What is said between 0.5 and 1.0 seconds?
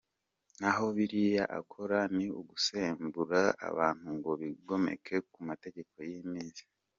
Naho